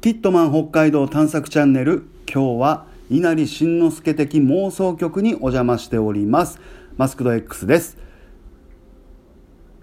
[0.00, 2.04] キットマン北海道探索チャンネル。
[2.26, 6.58] 今日は稲荷慎之介的妄想局にお邪魔しております。
[6.96, 7.98] マスクド X です。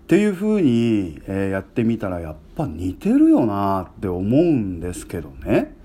[0.01, 5.75] っていう風に、えー、やってみたらやっぱ似てるよなって思うんですけどね。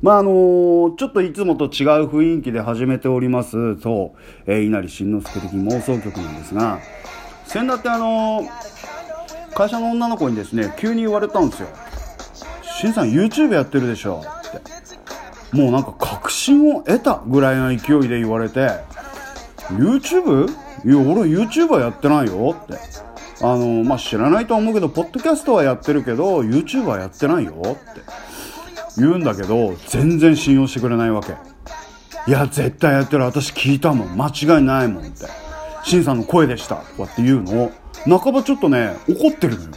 [0.00, 1.70] まああのー、ちょっといつもと違う
[2.06, 3.80] 雰囲気で始めております。
[3.80, 6.78] そう、えー、稲荷慎之介的妄想局なんですが。
[7.46, 11.68] 先だってあのー、会社の女の子にですね急に言われたんですよ。
[12.78, 14.22] しんさん YouTube やってるでしょ。
[14.22, 15.56] って。
[15.56, 18.68] もうなんか確信を得たぐらいの勢いで言われて。
[19.70, 20.48] YouTube?
[20.84, 22.54] いや俺 YouTuber やってないよ。
[22.56, 22.74] って。
[23.40, 27.54] あのまあ知らないと思うけどポッドキャストはやってるけど YouTuber やってないよ。
[27.62, 28.00] って。
[28.98, 31.32] 言うんだけど全然信用してくれないわけ。
[32.28, 33.24] いや絶対やってる。
[33.24, 34.16] 私聞いたもん。
[34.16, 35.04] 間違いないもん。
[35.06, 35.26] って。
[35.84, 36.76] しんさんの声でした。
[36.76, 37.64] とかって言うの。
[37.64, 37.72] を
[38.20, 39.70] 半ばちょっとね怒ってるのよ。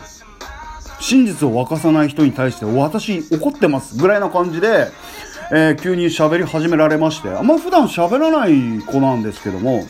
[1.00, 4.88] 真実を明かさない人に対して私怒ってますぐらいな感じで、
[5.52, 9.84] えー、急に喋り始められましてあんま普段喋らない子なんですけども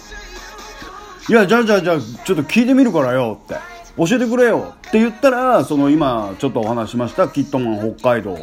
[1.27, 3.55] いやじゃあじゃあじゃあちょっと聞いてみるからよって
[3.97, 8.37] 教えてくれよって言ったらその今ちょっとお話しましたキットマン北海道。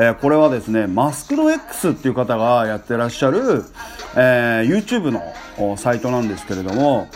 [0.00, 3.64] えー、これはですねマスクド X っていう方がやってらっしゃる、
[4.14, 7.08] えー、YouTube のサイトなんですけれども、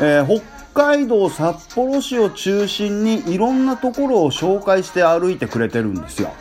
[0.00, 0.42] えー、北
[0.74, 6.32] 海道札幌市を中心にいろんなところを紹介して歩いてくれてるんですよ。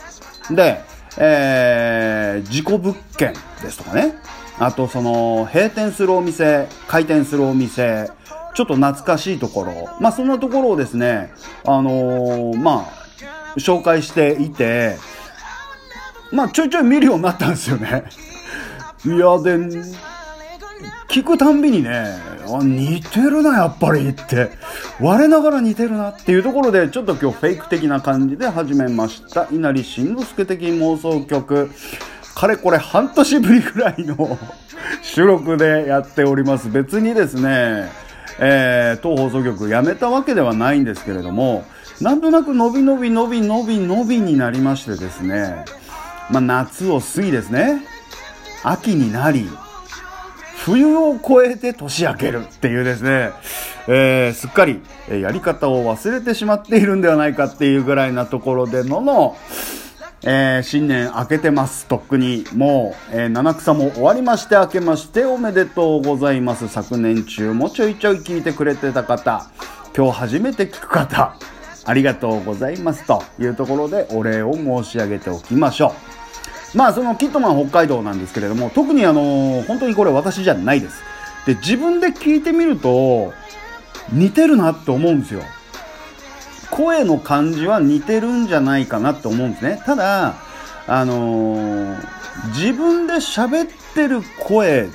[0.49, 0.81] で、
[1.17, 4.15] えー、事故物件ですとかね。
[4.59, 8.09] あとその閉店するお店、開店するお店、
[8.53, 9.89] ちょっと懐かしいところ。
[9.99, 11.33] まあそんなところをですね、
[11.65, 14.97] あのー、まあ、紹介していて、
[16.31, 18.05] まあちょいちょい見るようになったんですよね。
[19.03, 19.57] いや、で、
[21.09, 24.51] 聞くたんびにね、あ、似てるな、やっぱりって、
[24.99, 29.47] 我ながら似てるなっていうところで、ちょっと今日フェイク的な感じで始めました。
[29.51, 31.71] 稲荷慎之介的妄想曲。
[32.33, 34.39] かれこれ半年ぶりぐらいの
[35.03, 36.69] 収録でやっております。
[36.69, 37.89] 別にですね、
[38.39, 41.65] えー、当放送局やめたわけではないんですけれども、
[41.99, 45.65] なんとなく伸び伸び伸び伸び伸びになりましてですね、
[46.31, 47.83] まあ、夏を過ぎですね、
[48.63, 49.47] 秋になり、
[50.65, 53.31] 冬を越えて年明けるっていうですね、
[53.87, 54.79] えー、すっかり
[55.09, 59.37] やり方を忘れてしまっているんではないかっていうぐらいなところでのの、
[60.23, 61.87] えー、新年明けてます。
[61.87, 62.45] とっくに。
[62.53, 66.67] もう、えー、七草も終わりまして、明けましておめでとうございます。
[66.67, 69.49] 昨年中もちょいちょい聞いてくれてた方、
[69.97, 71.35] 今日初めて聞く方、
[71.85, 76.20] ありがとうございますというところでお礼を申し上げておきましょう。
[76.73, 81.01] まあそのキットマン北海道なんですけれども特にあの本当にこれ私じゃないです。
[81.45, 83.33] で自分で聞いてみると
[84.11, 85.41] 似てるなって思うんですよ。
[86.69, 89.81] 声の感じは似てるんじゃないかなって思うんですね。
[89.85, 90.35] ただ
[90.87, 91.97] あのー、
[92.49, 94.87] 自分で喋ってる声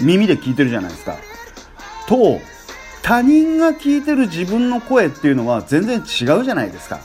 [0.00, 1.16] 耳で聞いてるじゃないですか。
[2.06, 2.40] と
[3.02, 7.00] 他人が聞いてる自分の声っていうのは全然違うじゃないですか。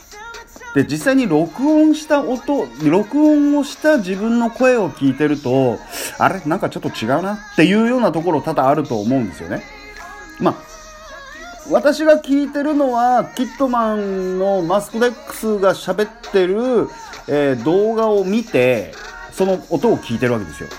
[0.78, 5.80] で実際に録音した音録音をした自分の声を聞いてると
[6.20, 6.40] あれ？
[6.46, 9.64] なんかちょっと違うなっていうようなところ多々あると思うんですよね。
[10.40, 10.56] まあ
[11.72, 16.90] 私が聞いてるのはキットマンのマスクレックスが喋ってる、
[17.28, 18.94] えー、動画を見て
[19.32, 20.70] その音を聞いてるわけですよ。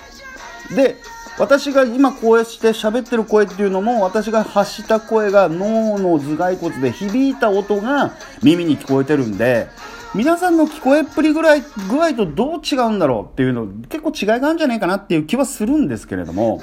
[0.76, 0.94] で
[1.38, 8.12] 私が今こうして喋ってる声っていうのも私が発した声が脳の頭蓋骨で響いた音が
[8.43, 9.69] 耳に聞こえてるんで
[10.15, 16.60] 皆さんの聞こえっぷりぐらい具合とどう違うんだろうっていうの結構違いがあるんじゃないかなっていう気はするんですけれども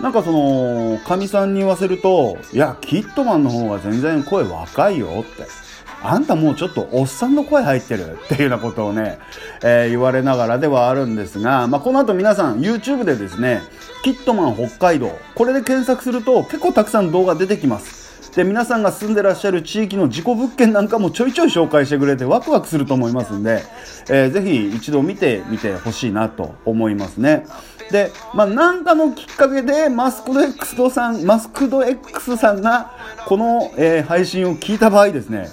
[0.00, 5.67] なんかそのかみさんに言わせるといやキットマンの方が全然声若いよって。
[6.02, 9.18] あんたもうちょっとおっさんの声入ってるっていうようなことをね、
[9.62, 13.62] えー、言われながらではあるんですが、まあ、この後皆さん YouTube でですね、
[14.04, 17.98] キットマン北海道、これで検索すると結構たくさん動画出てきます。
[18.36, 23.64] で、皆さんが住んでらっしゃる地域の事故物件なんかもちょいちょい紹介してくれてワクワクすると思いますんで、
[24.08, 27.46] えー、ぜひ一度見てみてほしいなと思いますね。
[27.90, 32.92] で、まあ、なんかのきっかけで、マスクド X さん、マスクド X さんが、
[33.26, 35.48] この、えー、配信を聞いた場合ですね、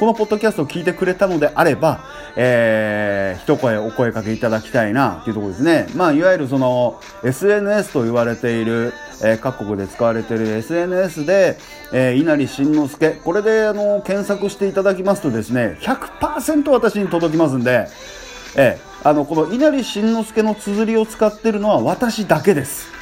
[0.00, 2.00] このポッドキャストを聞いてくれたのであれば、
[2.34, 5.88] えー、一声お声かけいただきたいなというところですね。
[5.94, 11.58] まあ、いわゆるその SNS と言われている、えー、各国で使われている SNS で、
[11.92, 17.86] えー、稲荷慎之介、これであの検索していただきますとですね、100%私に届きますんで、
[18.56, 22.99] えー、あのこの稲荷慎之介の綴りを使っているのは私だけです。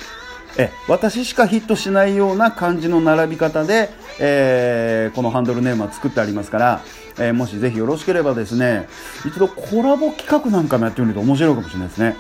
[0.56, 6.80] え私しかヒットしないような感じの並び方で、えー、このハンドルネームは作ってありますから、
[7.18, 8.88] えー、もしぜひよろしければですね
[9.26, 12.16] 一度コラボ企画なんかもやってみると面白いかもしれないですね。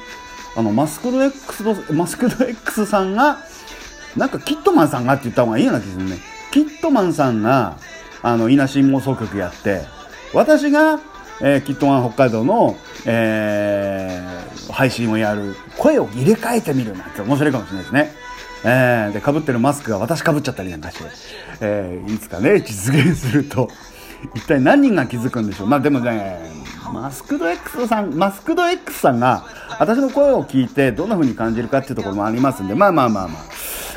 [0.56, 3.38] あのマスクド X とマスクド X さんが
[4.16, 6.18] なんかキットマンさんがって言った方がいいような気するね。
[6.50, 7.76] キットマンさんが
[8.22, 9.82] あの稲新妄想曲やって
[10.34, 11.00] 私が、
[11.40, 12.76] えー、キットマン北海道の、
[13.06, 18.28] えー、配信をやる声を入れ替えてみるなんて面白いかもしれないですね
[18.64, 21.04] えー、で、被ってるマスクが私被っちゃったりなんかして、
[21.60, 23.70] えー、いつかね、実現すると、
[24.34, 25.68] 一体何人が気づくんでしょう。
[25.68, 26.40] まあでもね、
[26.92, 29.44] マスクド X さん、マスクド X さんが、
[29.78, 33.42] 私の声を聞いてどんな風に感じるかっていうところもありますんで、まあまあまあまあ、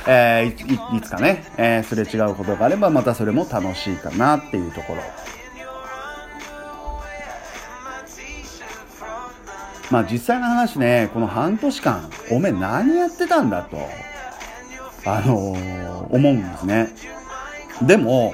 [0.07, 5.01] えー、いいつかね、えー、すれ違うことがあれば、またそれも楽しいかなっていうところ。
[9.91, 13.77] まあ実際の話ね、この半年間、おめえ何やってたんだと。
[15.05, 16.89] あのー、思うんですね。
[17.81, 18.33] でも、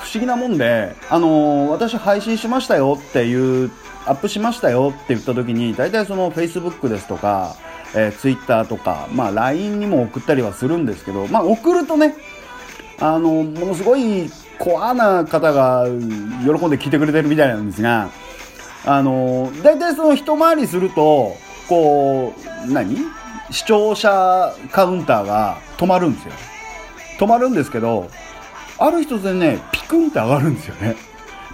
[0.00, 3.70] 不思議なもんで、あのー、私配信しましたよっていう、
[4.06, 7.56] アップしましたよって言った時に、大体その Facebook ですとか、
[7.94, 12.14] えー、Twitter とか、まあ LINE にも送ったりはするんですけど、まあ送るとね、
[13.00, 18.10] あの、ものすごいコアな方が喜んで聞いてくれてるみたいなんですが、
[18.86, 21.36] あの、大体その一回りすると、
[21.68, 22.34] こ
[22.66, 22.96] う、何？
[23.50, 26.32] 視聴者カウンターが止まるんですよ。
[27.18, 28.08] 止まるんですけど、
[28.78, 30.96] ある一つでね、ピクンって上がるんですよね。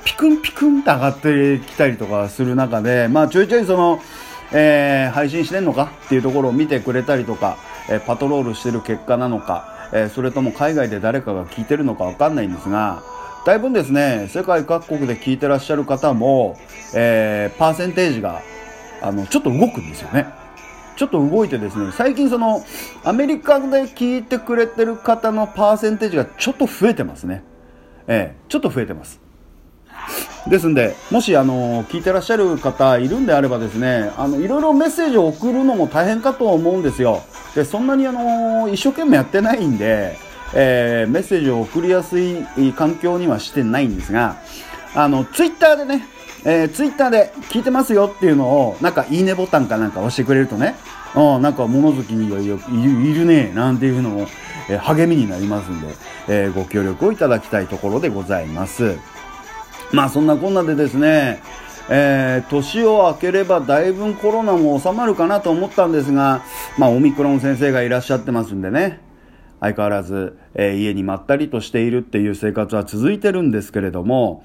[0.05, 4.01] ピクンピクンって上がってきたりとかする中で、まあちょいちょいその、
[4.53, 5.93] えー、配信してんのか？
[6.07, 13.03] っていうところを見てくれたりとか、えー、パトロールしてる結果なのか、えー、それとも海外で誰かが聞いてるのかわかんないんですが、
[13.47, 16.59] だいぶですね、世界各国で聞いてらっしゃる方も、
[16.95, 18.43] えー、パーセンテージが、
[19.01, 20.27] あの、ちょっと動くんですよね。
[20.97, 22.63] ちょっと動いてですね、最近その、
[23.03, 27.43] アメリカで聞いてくれてる方のパーセンテージがちょっと増えてますね。
[28.07, 29.21] ええちょっと増えてます。
[30.47, 37.23] ですんで、もしあの、聞いてらっしゃる方いるんであればですね、あの、いろいろメッセージを送るのも大変かと思うんですよ。
[37.55, 40.17] で、そんなにあの、一生懸命やってないんで、
[40.55, 42.45] えー、メッセージを送りやすい
[42.77, 44.37] 環境にはしてないんですが、
[44.95, 46.07] あの、ツイッターでね、
[46.45, 50.75] えー、ツイッターで聞いてますよっていうのを、なんかいいねボタンかなんか押してくれるとね、
[51.15, 54.27] あなんか物好きにいるいるね、なんていうのも、
[54.69, 55.89] えー、励みになりますんで、
[56.29, 58.97] えー、ご協力をいただきたいところでございます。
[59.93, 61.43] まあそんなこんなでですね、
[61.89, 66.43] えー、年を明ければだいぶコロナも収まるかなと思ったんですが、
[66.79, 69.01] まあオミクロン先生がいらっしゃってますんでね、
[69.61, 74.45] 相変わらず、えー、家にまったりとしているっていう生活は続いてるんですけれども、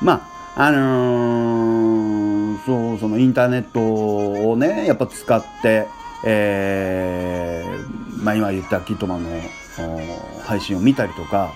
[0.00, 5.86] まあ、あのー、そう、そのインターネットをね、やっぱ使って、
[6.24, 9.30] えー、まあ今言ったキットマンの
[10.44, 11.52] 配信を見たりとか、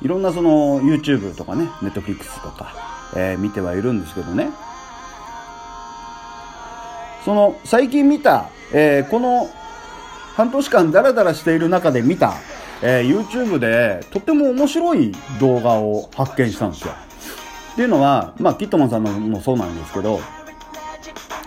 [0.00, 2.74] いろんなその YouTube とかね、Netflix とか、
[3.16, 4.50] えー、見てはいるんですけどね。
[7.24, 9.50] その最近見た、えー、この
[10.38, 12.34] 半年間ダラダラしている中で見た、
[12.80, 16.92] えー、YouTube でとっても面白い動画を発見したんですよ。
[17.72, 20.20] っていうのは、まあ、キットマンさんのもそうなんですけど、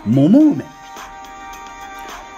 [0.04, 0.64] 桃梅。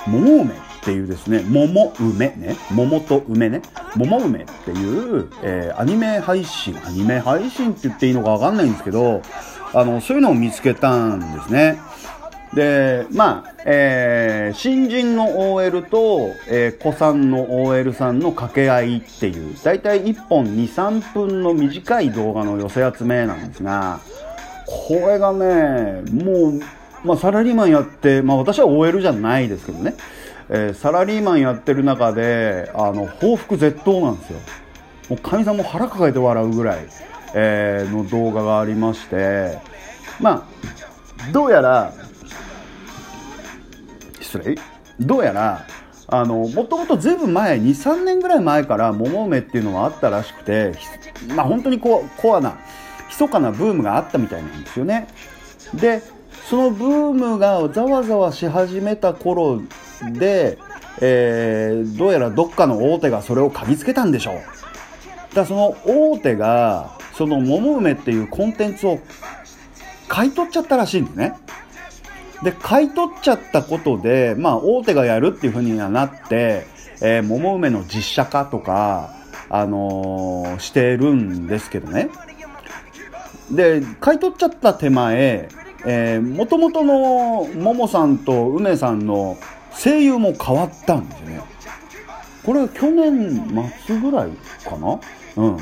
[0.07, 3.63] 桃梅っていうですね、桃梅ね、桃と梅ね、
[3.97, 9.23] 桃梅っていう、えー、アニメ配信、アニメ配信って言っていいのかわかんないんですけど、
[9.73, 11.81] あの、そういうのを見つけたんですね。
[12.55, 24.01] で、まあ、えー、新人の OL と、えー、子さんの OL さんの掛け合いっていう、だいたい1本2、3分の短い動画の寄せ集めなんですが、
[24.67, 26.61] これがね、もう、
[27.05, 29.95] まあ、サラリーマンやって、まあ、私は OL じゃないですけどね、
[30.49, 34.39] えー、サラリーマンやってる中で、あの、報復絶倒なんですよ。
[35.11, 36.87] もう、かみさんも腹抱えて笑うぐらい、
[37.35, 39.59] えー、の動画がありまして、
[40.21, 40.47] ま
[41.29, 41.93] あ、どうやら、
[44.35, 44.57] 失礼
[44.99, 45.67] どうやら
[46.07, 50.73] あのもともとずいぶん前23年ぐらい前から桃梅っていうのはあったらしくて
[51.35, 52.59] まあ本当にココアな
[53.09, 55.07] 密かなブームがあったみたいなんですよね。
[55.75, 56.03] で
[56.49, 59.63] そのブームがざわざわし始めた頃
[60.13, 60.59] で、
[61.01, 65.35] えー、どうやらどっかの大手がそれを嗅ぎつけたんでしょう。
[65.35, 69.01] だその大手がその桃梅っていうコンテンツを
[70.09, 71.35] 買い取っちゃったらしいんですね。
[72.45, 76.67] で、買い取っちゃったことで、まあ、大手がやるっていうふうにはなって、
[77.01, 79.15] えー、桃梅の実写化とか、
[79.49, 82.11] あのー、してるんですけどね。
[83.51, 85.49] で、買い取っちゃった手前、
[85.87, 89.37] えー、元々の桃さんと梅さんの
[89.73, 91.41] 声優も変わったんですよね。
[92.45, 93.43] これは去年
[93.87, 94.31] 末ぐらい
[94.65, 95.01] かな？
[95.37, 95.57] うん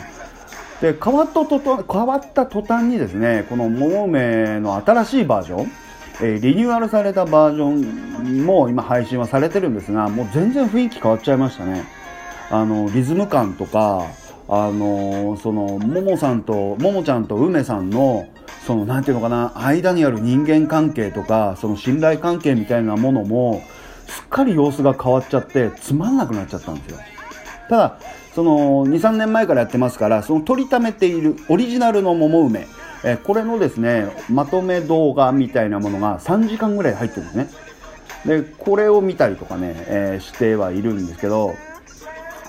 [0.80, 5.70] で変わった途端変わった途端にですねこの桃梅の新しいバージョン、
[6.20, 11.84] え、リニューアルされたバージョンも今配信はされてるんですがもう全然雰囲気変わっちゃいましたね。
[12.50, 14.06] あのリズム感とか
[14.48, 18.28] あのそのももさんとももちゃんと梅さんの
[18.66, 23.62] そのなんていうのかな間にある人間関係とかその信頼関係みたいなものも
[24.06, 26.98] すっかり様子が変わっちゃってつまんなくなっちゃったんですよ。
[27.70, 27.98] ただ
[28.34, 32.66] その23年前からやってますからその取りためているオリジナルの桃梅
[33.04, 37.48] えこれのですねまとめ動画みたいなものが3時間ぐらい入ってるんですね
[38.24, 41.56] でこれを見たりとかね、えー、してはいるんですけど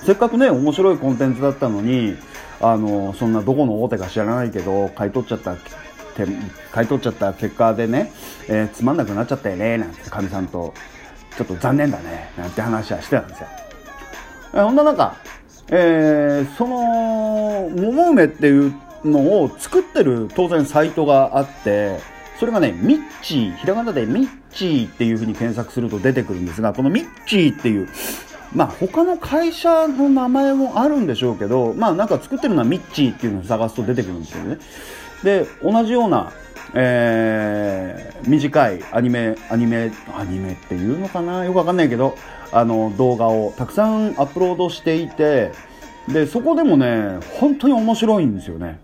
[0.04, 2.14] せっかくね面白いコンテンツだったのに
[2.60, 5.56] あのそんなどこの大手か知らないけど買い取っちゃった
[6.70, 8.12] 買い取っちゃった結果でね、
[8.48, 10.72] えー、つまんなくなっちゃったよねなんてかみさんと
[11.36, 13.48] ちょっと残念だねなんて話はしてたんですよ。
[14.54, 15.16] えー、ほんな中、
[15.70, 18.72] えー、その桃梅っていう
[19.04, 21.98] のを作ってる当然サイトがあって
[22.38, 27.88] それがねミッチーひらがなでミッチーっていうふうに検索すると出てくるんですがこのミッチーっていう
[28.54, 34.58] まあ他の会社の名前もあるんでしょうけどまあなんか作ってるのはミッチーっていうのを探すと出てくるんですよね
[35.22, 36.32] で同じような
[36.76, 41.44] えー、短いアニメ、アニメ、アニメっていうのかな？
[41.44, 42.16] よくわかんないけど、
[42.50, 45.52] あの、動画をたくさんアップロードしていて、
[46.08, 48.80] で、そこでもね、本当に面白いんですよね。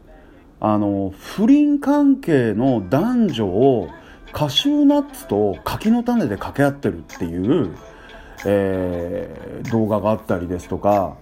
[0.61, 3.89] あの、不倫関係の男女を
[4.33, 7.75] カシューナッツと柿の種で掛け合ってるっていう、
[8.47, 11.17] えー、動画があったりですとか、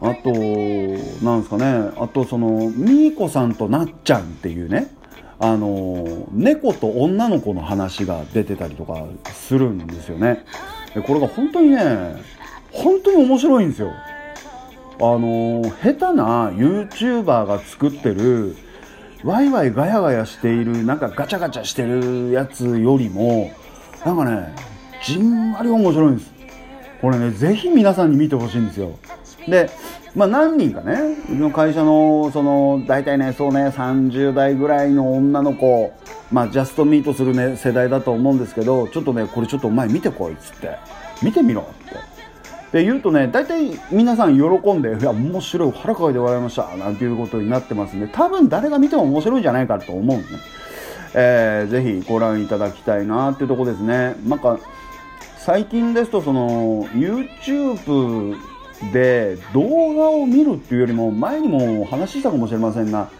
[0.00, 4.90] あと、なんですかね、あとその、みーこさんとなっちゃんっていうね、
[5.44, 10.44] あの猫と女の子の話が出てたりとかするんですよね。
[11.04, 12.22] これが本当にね
[12.70, 13.92] 本当に面白いんですよ。
[15.18, 18.56] の下手な YouTuber が作ってる
[19.24, 23.52] ワイワイガヤガヤしているなんかガチャガチャしてるやつよりも
[24.04, 24.54] なんかね
[25.04, 26.32] じんわり面白いんです
[27.00, 28.98] これねぜひ皆さんに見てほしいんですよ
[29.48, 29.68] で
[30.14, 35.90] まあ、何人かね、うちの会社の、その、大体ね、そうね、30代ぐらいの女の子、
[36.30, 40.76] まあ、ジャストミートするね、世代だと思うんですけど、ちょっとね、これちょっとお前見てこいっつって、
[41.22, 42.11] 見てみろって。
[42.72, 50.38] で、言うとね、大体皆さん喜んで、いや、面白い、腹抱えて笑いました、なんていうことになってますんで、多分誰が見ても面白いんじゃないかと思うんでね。
[51.14, 54.16] えー、ぜひご覧いただきたいなっていうとこですね。
[54.26, 54.58] なんか、
[55.36, 58.36] 最近ですと、その、YouTube
[58.90, 63.10] で動画を見るっていうよりも前にも話したかもしれませんが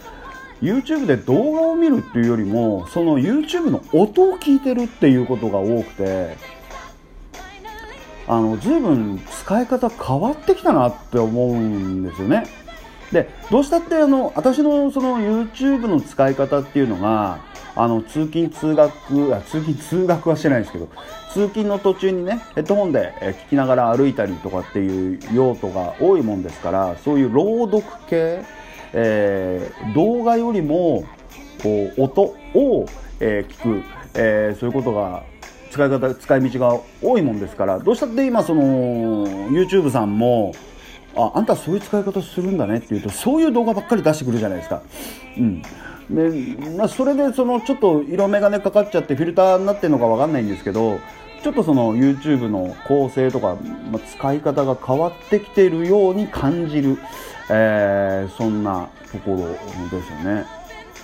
[0.61, 6.37] YouTube で動画を見るっていうよりもその YouTube の音を聞いてるっていうことが多くて
[8.27, 12.45] あの随分使い方変わってきたなって思うんですよね。
[13.11, 17.39] でどうしたってあの私のその YouTube の使い方っていうのが
[17.75, 20.89] あの通勤通学あ通勤通学はしてないんですけど
[21.31, 23.13] 通勤の途中にねヘッドホンで
[23.47, 28.43] 聞きながら歩いたりとかっていう用途が多いもんですからそういう朗読系、
[28.93, 31.03] えー、動画よりも
[31.61, 32.21] こう音
[32.53, 32.85] を、
[33.19, 33.83] えー、聞く、
[34.15, 35.23] えー、そういうことが
[35.73, 40.53] 使い方使い道が多いもんですからどうしたって今その YouTube さんも
[41.15, 44.83] ああんたそういう使い方するんだねって言うとそういう動画ばっかり出してくるじゃないですか。
[45.37, 45.61] うん
[46.09, 46.29] で、
[46.77, 50.99] まあ、それでそのちょっと色眼鏡かかっちゃってフィルターになってるのかわかんないんですけど
[51.41, 53.55] ちょっとその YouTube の構成とか、
[53.89, 56.97] まあ、使い方が変わってきてるように感じる、
[57.49, 60.45] えー、そんなところですよね。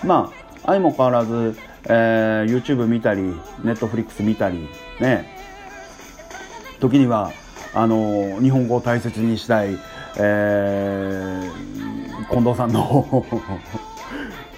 [0.04, 3.22] まあ、相も変わらず、えー、YouTube 見たり、
[3.62, 4.68] Netflix 見たり、
[5.00, 5.36] ね、
[6.80, 7.32] 時には、
[7.74, 9.78] あの、日本語を大切にしたい、
[10.18, 12.80] えー、近藤さんの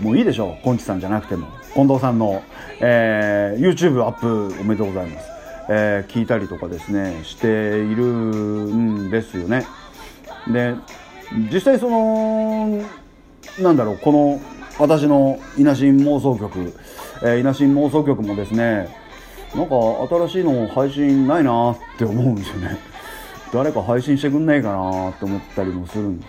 [0.00, 1.48] もういいでしょう、コンチさんじゃなくても。
[1.74, 2.42] 近藤さんの、
[2.80, 5.32] えー、YouTube アップおめでとうございます。
[5.68, 9.64] えー、聞いたりとかですねしているんですよね。
[10.48, 10.74] で
[11.52, 12.82] 実際その
[13.60, 14.40] なんだろうこの
[14.78, 16.74] 私の稲新妄想曲、
[17.22, 18.94] えー、稲新妄想曲もですね
[19.54, 19.74] なんか
[20.08, 22.78] 新しいの配信ないなって思うんですよね。
[23.52, 26.26] 誰か配信してくんないかなって思ったりもするんで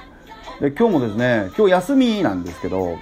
[0.78, 3.00] 今日もですね今日休みなんですけど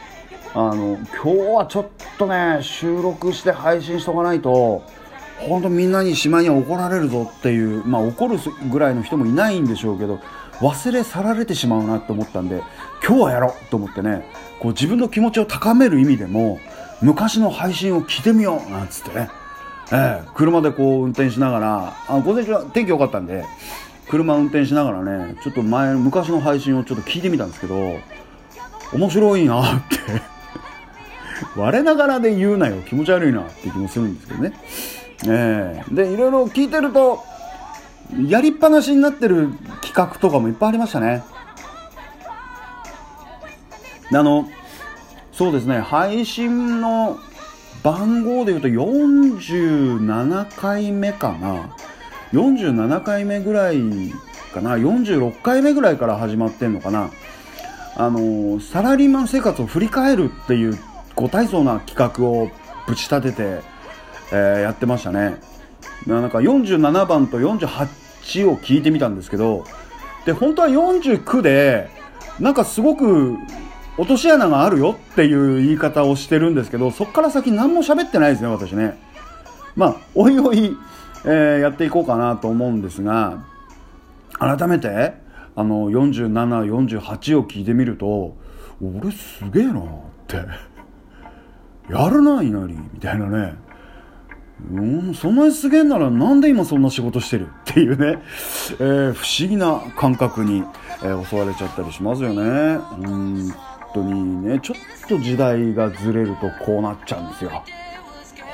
[0.53, 1.87] あの今日はちょっ
[2.19, 4.83] とね収録して配信しとかないと
[5.39, 8.37] 本当みんなに島には怒られるぞっていうまあ怒る
[8.71, 10.19] ぐらいの人もいないんでしょうけど
[10.59, 12.61] 忘れ去られてしまうなって思ったんで
[13.03, 14.23] 今日はやろうと思ってね
[14.59, 16.59] こう自分の気持ちを高める意味でも
[17.01, 19.29] 昔の配信を聞いてみようなんつってね、
[19.91, 23.43] えー、車でこう運転しながらあ午前中は天気良かったんで
[24.09, 27.97] 車運転しながらねちょっと前昔の配信をちょっと聞いてみたんですけど
[28.93, 29.97] 面白いなって。
[31.55, 32.81] 我ながらで言うなよ。
[32.87, 34.53] 気持ち悪いなって気もするんですけどね、
[35.27, 37.23] えー、でいろいろ聞いてると
[38.27, 39.49] やりっぱなしになってる
[39.81, 41.23] 企画とかもいっぱいありましたね。
[44.13, 44.47] あの
[45.41, 45.79] そうですね。
[45.79, 47.17] 配信の
[47.81, 51.75] 番号で言うと47回目かな。
[52.31, 53.81] 47回目ぐらい
[54.53, 54.75] かな。
[54.75, 57.09] 46回目ぐらいから始まってんのかな。
[57.95, 60.77] あのサラリーマン生活を振り返るっていう
[61.15, 62.51] ご体操な企画を
[62.85, 63.63] ぶち立てて、
[64.31, 65.37] えー、やってましたね。
[66.05, 69.63] なんか47番と48を聞いてみたんですけど
[70.27, 71.89] で本当は49で
[72.39, 73.37] なんかすごく
[73.97, 78.97] 落とし穴があるよっていう言い方をしてるんですけどそこから先何も喋ってないですね私ね。
[79.75, 80.77] まあおいおい
[81.23, 83.43] えー、やっていこうかなと思うんですが
[84.39, 85.13] 改めて
[85.55, 88.35] あの4748を聞いてみると
[88.81, 89.83] 俺すげえなっ
[90.27, 90.37] て。
[91.89, 93.55] やるな稲荷みたいなね。
[94.71, 98.21] うんそんなにすげえならなんで今そんな仕事してるっていうね、
[98.79, 100.63] えー、不思議な感覚に、
[101.03, 102.79] えー、襲われちゃったりしますよね。
[102.99, 103.53] うん。
[103.93, 107.63] 当にねちょっと時代がずれるとこうなっちゃうんですよ。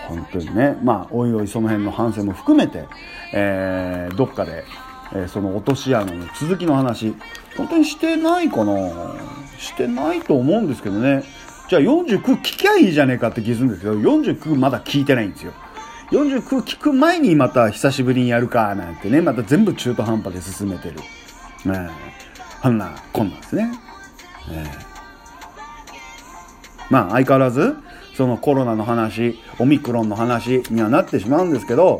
[0.07, 0.77] 本当にね。
[0.83, 2.85] まあおいおいその辺の反省も含めて、
[3.33, 4.63] えー、どっかで、
[5.13, 7.15] えー、その落とし穴の続きの話
[7.55, 8.77] 本当にしてないかな。
[9.57, 11.23] してないと思うんですけどね。
[11.67, 15.53] じゃあ49聞きゃいいじゃねえかって気するんですけど49まだ聞いてないんですよ。
[16.11, 19.21] 49聞く前にまた久しぶりにやるかなんてね。
[19.21, 20.95] また全部中途半端で進めてる。
[21.65, 21.89] ね
[22.61, 23.65] あんなこんなんですね。
[23.65, 23.77] ね
[26.89, 27.75] まあ相変わらず
[28.15, 31.99] そのコロナの話オミクロンの話にはなってしまうんですけど、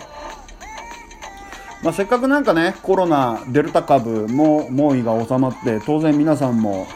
[1.84, 6.88] まあ、せっかくなんかねコロナデルタ株も猛威が収まって当然皆さんも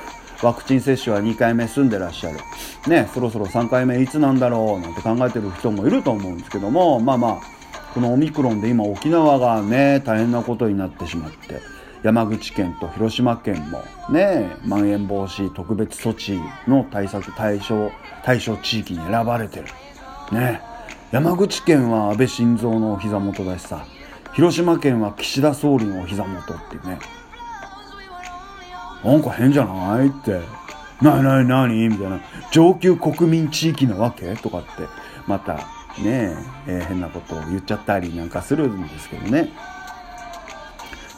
[0.42, 2.40] ワクチン接種は2回目済んでらっしゃる。
[2.88, 7.42] ね、そろそろ3回目いつなんだろうなんて考えてる人もいると思うんですけども、まあまあ、
[7.94, 11.60] このオミクロンで今沖縄がね、大変なことになってしまって、
[12.04, 17.92] 山口県と広島県もね、まん延防止特別措置の対策対象、
[18.24, 19.66] 対象地域に選ばれてる。
[20.32, 20.62] ね。
[21.12, 23.86] 山口県は安倍晋三のお膝元だしさ、
[24.34, 26.98] 広島県は岸田総理のお膝元っていうね。
[29.04, 30.40] なんか変じゃないって。
[31.02, 32.20] なになになにみたいな。
[32.52, 34.36] 上級国民地域なわけ？
[34.36, 34.70] とかって、
[35.28, 35.56] また
[36.02, 36.36] ね
[36.68, 39.52] えー、変なことを言っちゃったりなんかするんですけどね。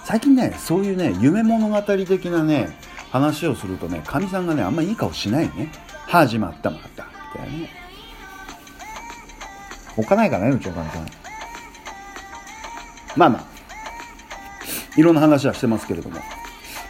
[0.06, 2.78] 最近ねそういうね夢物語的なね
[3.12, 5.72] 話をするとねかみさんがねあんまいい顔しないね。
[6.08, 7.06] 始まったまた。
[7.36, 7.70] みたいなね。
[9.98, 11.08] おかないからねうちのかみさん。
[13.16, 13.46] まあまあ。
[14.96, 16.20] いろんな話はしてますけれども。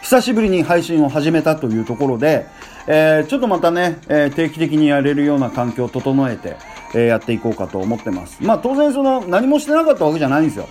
[0.02, 2.46] 久しぶりに配信を始めたというところで、
[2.86, 6.56] えー、ちょっとまたね、えー、定期的にやれるような環境を整えて、
[6.94, 8.42] えー、やっていこうかと思ってます。
[8.42, 10.68] まあ当然その何もしてなかったわけじゃないんですよ。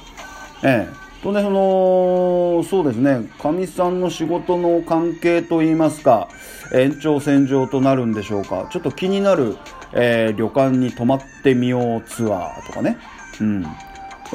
[0.64, 6.28] ええとね、その、そうですね、かみさんの仕事の関係といいますか、
[6.74, 9.56] 延長線上となるんでしょうか、ちょっと気になる、
[9.94, 12.98] えー、旅館に泊まってみようツアーとかね。
[13.40, 13.62] うん。
[13.62, 13.68] で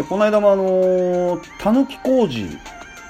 [0.09, 2.46] この間もあの、たぬき工事、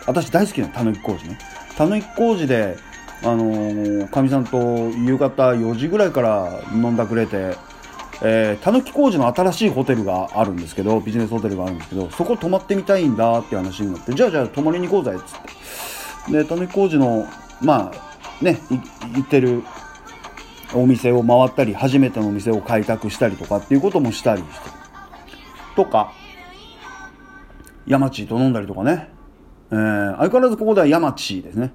[0.06, 1.38] 私大好きなたぬき工事ね。
[1.76, 2.76] たぬき工事で、
[3.22, 7.56] あのー、かみさんと夕方4時ぐらいから飲んだくれて、
[8.20, 15.40] えー、たぬき工事の新しいホテルがあるんですけどビジネスホテルがあるんですけどそこ泊まってみたいんだっていう話になってじゃあじゃあ泊まりに行こうぜっつっ
[16.26, 16.32] て。
[16.32, 17.26] でたぬき工事の
[17.62, 19.62] まあね行ってる
[20.74, 24.78] お店を回ったり初めてのお店を開拓したりとかっていうこともしたりして。
[25.76, 26.12] とか
[27.86, 29.08] 山地と飲んだりとかね、
[29.70, 31.72] えー、相変わらずここでは山地ですね。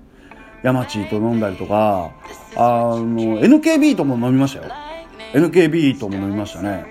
[0.62, 2.12] 山地と飲んだりとか
[2.56, 2.60] あ
[2.98, 4.93] の NKB とも飲みましたよ。
[5.34, 6.86] NKB とも飲みましたね。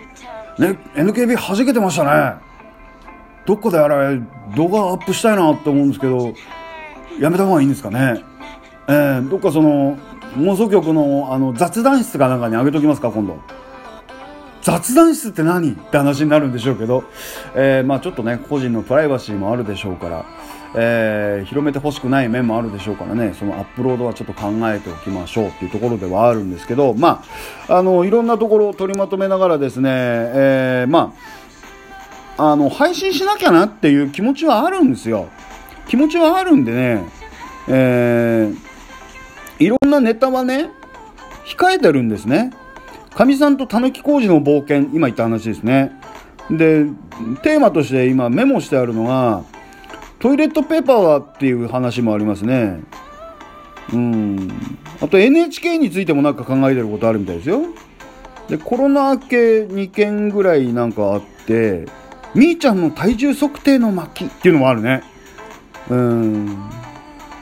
[0.58, 2.40] ね、NKB 弾けてましたね。
[3.46, 4.20] どこであれ、
[4.56, 6.34] 動画アップしたいなって思うんですけど、
[7.18, 8.22] やめた方がいいんですかね。
[8.88, 9.96] えー、どっかその、
[10.38, 13.38] 妄想局のあの雑談室かなんかにあげときますか、今度。
[14.62, 15.72] 雑談室って何？
[15.72, 17.04] って話になるんでしょうけど、
[17.54, 20.24] えー、まあちょっとね、個人のプライバシーもあるでしょうから、
[20.74, 23.34] えー、広めてほしくない面もあるでしょうからね。
[23.38, 26.94] そのアップロードはちょっと考えておきましょうっていうところではあるんですけど。
[26.94, 27.24] ま
[27.68, 31.12] ああのいろんなところを取りまとめながらですね、えー、ま
[32.38, 35.28] ああの配信しなきゃなっていう気持ちはあるんですよ。
[35.88, 37.04] 気持ちはあるんでね、
[37.68, 40.70] えー、いろんなネタはね
[41.44, 42.52] 控えてるんですね。
[43.14, 45.92] かみさんとたぬき工事の冒険今言った話ですね。
[46.50, 46.84] で
[47.42, 49.44] テーマとして今メモしてあるのが
[50.18, 52.80] トイレットペーパーはっていう話もありますね。
[53.92, 54.50] うん。
[55.00, 57.62] あと NHK についてもなんか考えてることあるみたいですよ。
[58.48, 61.86] でコロナ明け2件ぐらいなんかあって
[62.34, 65.02] みーちゃんの体重測定の巻っていうのもあるね。
[65.88, 66.70] うん。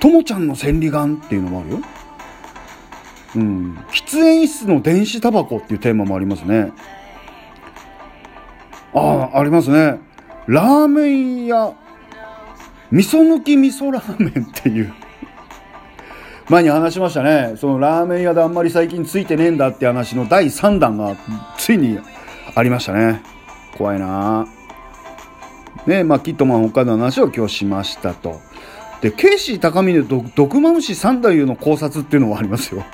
[0.01, 1.79] ともちゃんの千里眼っていうのもあるよ。
[3.37, 3.77] うん。
[3.91, 6.73] 喫煙室の電子タバコっていうテーマもありますね。
[8.95, 10.01] ああありますね。
[10.47, 11.75] ラーメン屋。
[12.91, 14.93] 味噌抜き味噌ラーメンっていう。
[16.49, 17.55] 前に話しましたね。
[17.57, 21.17] そのラーメン屋であんまり最近ついてねえんだって話の第3弾が
[21.57, 22.01] ついに
[22.57, 23.23] ありましたね。
[23.79, 24.49] 怖いな。
[25.87, 28.41] ねまあキットマン北海道の話を今日しましたと。
[29.01, 32.85] でケイシー高峰と毒マムシ三太夫の考察っていうのもありますよ。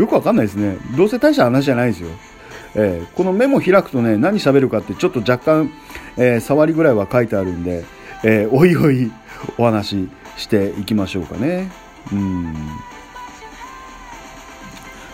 [0.00, 0.78] よくわかんないですね。
[0.96, 2.08] どうせ大した話じゃないですよ。
[2.74, 5.70] えー、このメモ開くとね何喋るかってちょっと若干、
[6.16, 7.84] えー、触りぐらいは書いてあるんで、
[8.24, 9.12] えー、おいおい
[9.58, 10.08] お話し
[10.38, 11.70] していきましょうかね。
[12.12, 12.54] うん。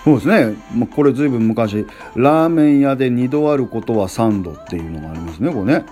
[0.05, 5.85] そうですね、まこれずいぶん昔ラーメン屋で2度あることは3度っていうのがありますねこれね、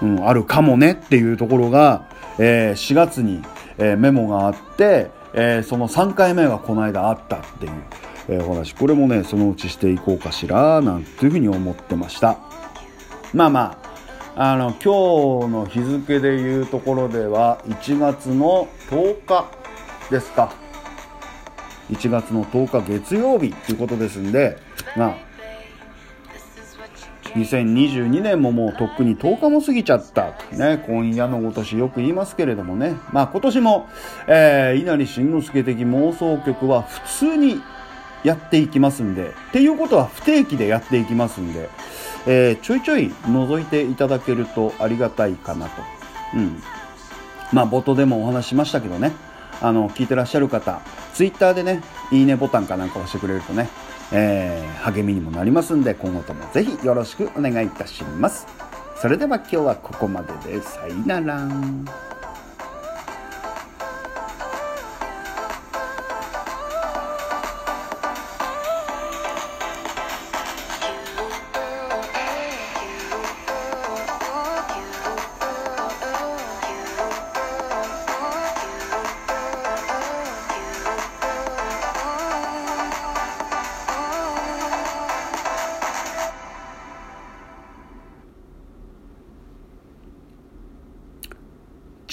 [0.00, 3.42] うん、あるかもねっていうところが、えー、4月に、
[3.78, 7.72] えー、メモがあって、えー、その3回目がこの間あったっていう、
[8.28, 8.74] えお話。
[8.74, 12.38] これもねそのうちしていこうかしらなんていうふうに思ってました。
[13.32, 13.78] まあま
[14.36, 19.46] ああの今日の日付でいうところでは1月の10日
[20.10, 20.52] ですか。
[21.90, 24.56] 1月の10日月曜日ということですんで
[24.96, 25.33] まあ
[27.34, 33.88] 2022年ももうとっくに10日も過ぎちゃったね今夜のごとしよく言いますけれどもねまあ今年も、
[34.28, 37.60] えー、稲荷慎之介的妄想曲は普通に
[38.22, 41.68] やっていきますんでっていうことは不定期でやっていきますんで
[42.26, 45.82] えー、ちょいちょい覗いていただけるとありがたいかなと。
[46.34, 46.62] うん。
[47.52, 49.12] まあ冒頭でもお話しましたけどね、
[49.60, 50.80] あの、聞いてらっしゃる方、
[51.12, 53.68] ツイッターでね、いいねボタンかなんか押してくれるとね、
[54.16, 58.46] えー、励みにもなりますんで、今後ともぜひよろしくお願いいたします。
[58.96, 61.48] それでは今日はここまででさよなら。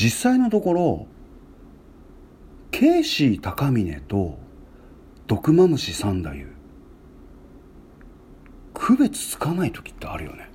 [0.01, 1.05] 実際のところ
[2.71, 4.39] ケイシー高峰と
[5.27, 6.31] 毒マムシ三太
[8.73, 10.50] 夫区別つかない時ってあるよね。